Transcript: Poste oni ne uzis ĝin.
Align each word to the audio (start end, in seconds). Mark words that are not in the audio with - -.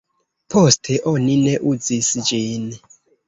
Poste 0.53 0.95
oni 1.11 1.35
ne 1.43 1.53
uzis 1.73 2.09
ĝin. 2.31 2.67